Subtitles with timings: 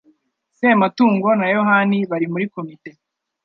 [0.59, 2.91] Sematungo na yohani bari muri komite